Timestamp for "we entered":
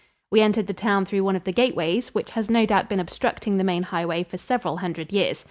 0.31-0.65